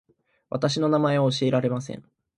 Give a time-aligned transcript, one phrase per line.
[0.49, 2.03] 私の名前は教えられません